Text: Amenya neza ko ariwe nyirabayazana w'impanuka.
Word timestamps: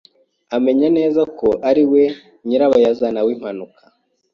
Amenya 0.55 0.87
neza 0.97 1.21
ko 1.39 1.47
ariwe 1.69 2.03
nyirabayazana 2.45 3.19
w'impanuka. 3.25 3.81